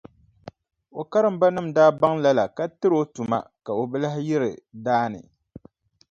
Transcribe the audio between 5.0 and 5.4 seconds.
ni.